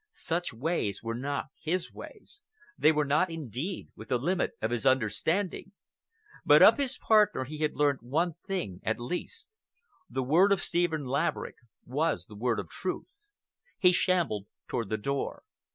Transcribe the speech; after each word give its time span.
Such 0.13 0.51
ways 0.51 1.03
were 1.03 1.13
not 1.13 1.45
his 1.61 1.93
ways. 1.93 2.41
They 2.75 2.91
were 2.91 3.05
not, 3.05 3.29
indeed, 3.29 3.89
within 3.95 4.17
the 4.17 4.23
limit 4.23 4.53
of 4.59 4.71
his 4.71 4.83
understanding. 4.83 5.73
But 6.43 6.63
of 6.63 6.79
his 6.79 6.97
partner 6.97 7.43
he 7.43 7.59
had 7.59 7.75
learned 7.75 7.99
one 8.01 8.33
thing, 8.47 8.79
at 8.83 8.99
least. 8.99 9.53
The 10.09 10.23
word 10.23 10.51
of 10.51 10.59
Stephen 10.59 11.05
Laverick 11.05 11.57
was 11.85 12.25
the 12.25 12.35
word 12.35 12.59
of 12.59 12.67
truth. 12.67 13.09
He 13.77 13.91
shambled 13.91 14.47
toward 14.67 14.89
the 14.89 14.97
door. 14.97 15.43